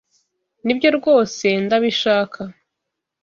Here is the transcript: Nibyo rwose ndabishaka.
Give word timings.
Nibyo 0.65 0.89
rwose 0.97 1.45
ndabishaka. 1.65 2.39